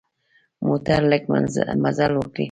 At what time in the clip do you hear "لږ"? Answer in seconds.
1.11-1.23